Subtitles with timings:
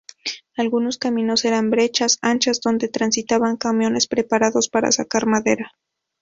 [0.57, 5.73] Algunos caminos eran brechas anchas donde transitaban camiones preparados para sacar madera.